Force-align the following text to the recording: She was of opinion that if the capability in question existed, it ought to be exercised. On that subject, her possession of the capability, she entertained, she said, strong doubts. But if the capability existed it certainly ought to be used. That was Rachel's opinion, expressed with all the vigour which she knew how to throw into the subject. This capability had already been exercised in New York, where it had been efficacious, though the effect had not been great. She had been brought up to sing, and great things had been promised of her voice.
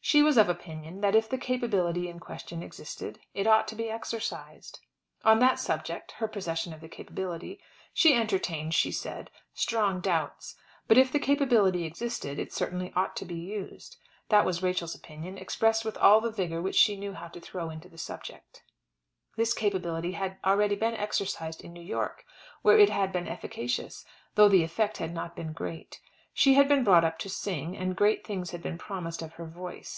She 0.00 0.22
was 0.22 0.38
of 0.38 0.48
opinion 0.48 1.02
that 1.02 1.14
if 1.14 1.28
the 1.28 1.36
capability 1.36 2.08
in 2.08 2.18
question 2.18 2.62
existed, 2.62 3.18
it 3.34 3.46
ought 3.46 3.68
to 3.68 3.74
be 3.76 3.90
exercised. 3.90 4.80
On 5.22 5.38
that 5.40 5.58
subject, 5.58 6.12
her 6.12 6.26
possession 6.26 6.72
of 6.72 6.80
the 6.80 6.88
capability, 6.88 7.60
she 7.92 8.14
entertained, 8.14 8.72
she 8.72 8.90
said, 8.90 9.30
strong 9.52 10.00
doubts. 10.00 10.56
But 10.86 10.96
if 10.96 11.12
the 11.12 11.18
capability 11.18 11.84
existed 11.84 12.38
it 12.38 12.54
certainly 12.54 12.90
ought 12.96 13.16
to 13.16 13.26
be 13.26 13.34
used. 13.34 13.98
That 14.30 14.46
was 14.46 14.62
Rachel's 14.62 14.94
opinion, 14.94 15.36
expressed 15.36 15.84
with 15.84 15.98
all 15.98 16.22
the 16.22 16.30
vigour 16.30 16.62
which 16.62 16.74
she 16.76 16.96
knew 16.96 17.12
how 17.12 17.28
to 17.28 17.38
throw 17.40 17.68
into 17.68 17.90
the 17.90 17.98
subject. 17.98 18.62
This 19.36 19.52
capability 19.52 20.12
had 20.12 20.38
already 20.42 20.76
been 20.76 20.94
exercised 20.94 21.60
in 21.60 21.74
New 21.74 21.82
York, 21.84 22.24
where 22.62 22.78
it 22.78 22.88
had 22.88 23.12
been 23.12 23.28
efficacious, 23.28 24.06
though 24.36 24.48
the 24.48 24.64
effect 24.64 24.96
had 24.96 25.12
not 25.12 25.36
been 25.36 25.52
great. 25.52 26.00
She 26.32 26.54
had 26.54 26.68
been 26.68 26.84
brought 26.84 27.04
up 27.04 27.18
to 27.18 27.28
sing, 27.28 27.76
and 27.76 27.96
great 27.96 28.24
things 28.24 28.52
had 28.52 28.62
been 28.62 28.78
promised 28.78 29.20
of 29.22 29.34
her 29.34 29.44
voice. 29.46 29.96